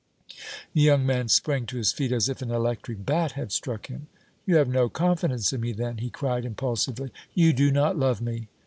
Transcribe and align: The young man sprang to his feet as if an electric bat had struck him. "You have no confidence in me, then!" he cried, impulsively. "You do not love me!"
The 0.73 0.81
young 0.81 1.05
man 1.05 1.27
sprang 1.27 1.67
to 1.67 1.77
his 1.77 1.91
feet 1.93 2.11
as 2.11 2.27
if 2.27 2.41
an 2.41 2.49
electric 2.49 3.05
bat 3.05 3.33
had 3.33 3.51
struck 3.51 3.85
him. 3.85 4.07
"You 4.47 4.55
have 4.55 4.67
no 4.67 4.89
confidence 4.89 5.53
in 5.53 5.61
me, 5.61 5.73
then!" 5.73 5.99
he 5.99 6.09
cried, 6.09 6.43
impulsively. 6.43 7.11
"You 7.35 7.53
do 7.53 7.71
not 7.71 7.95
love 7.99 8.19
me!" 8.19 8.47